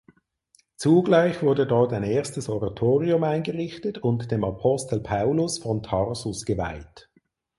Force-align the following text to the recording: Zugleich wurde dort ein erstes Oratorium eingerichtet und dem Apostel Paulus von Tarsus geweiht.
Zugleich 0.77 1.43
wurde 1.43 1.67
dort 1.67 1.93
ein 1.93 2.01
erstes 2.01 2.49
Oratorium 2.49 3.23
eingerichtet 3.23 3.99
und 3.99 4.31
dem 4.31 4.43
Apostel 4.43 4.99
Paulus 4.99 5.59
von 5.59 5.83
Tarsus 5.83 6.43
geweiht. 6.43 7.11